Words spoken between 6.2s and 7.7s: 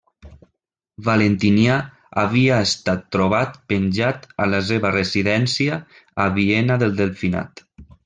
a Viena del Delfinat.